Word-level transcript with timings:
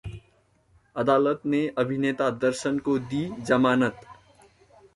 अदालत 0.95 1.41
ने 1.45 1.59
अभिनेता 1.77 2.29
दर्शन 2.39 2.79
को 2.79 2.97
दी 3.11 3.23
जमानत 3.43 4.01